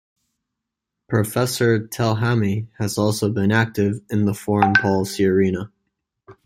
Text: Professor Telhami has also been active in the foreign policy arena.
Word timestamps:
Professor 1.07 1.79
Telhami 1.79 2.65
has 2.79 2.97
also 2.97 3.29
been 3.29 3.51
active 3.51 4.01
in 4.09 4.25
the 4.25 4.33
foreign 4.33 4.73
policy 4.73 5.27
arena. 5.27 5.71